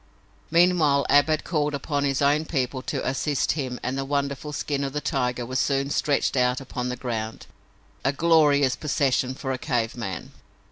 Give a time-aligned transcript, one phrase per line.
[0.49, 4.83] Meanwhile Ab had called upon his own people to assist him and the wonderful skin
[4.83, 7.45] of the tiger was soon stretched out upon the ground,
[8.03, 10.31] a glorious possession for a cave man.